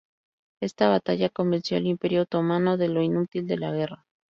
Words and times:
Esta 0.63 0.89
batalla 0.89 1.29
convenció 1.29 1.77
al 1.77 1.85
Imperio 1.85 2.23
otomano 2.23 2.75
de 2.75 2.87
lo 2.87 3.03
inútil 3.03 3.45
de 3.45 3.57
la 3.57 3.71
guerra. 3.71 4.07